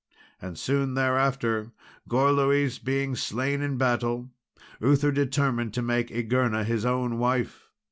[0.41, 1.73] And soon thereafter,
[2.09, 4.31] Gorloïs being slain in battle,
[4.81, 7.69] Uther determined to make Igerna his own wife.